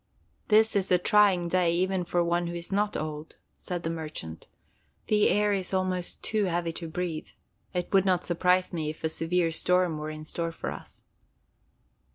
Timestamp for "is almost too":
5.53-6.45